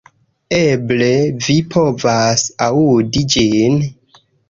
[0.59, 1.09] Eble
[1.45, 3.81] vi povas aŭdi ĝin